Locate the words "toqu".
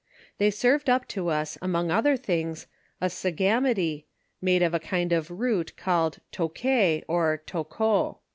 6.33-7.03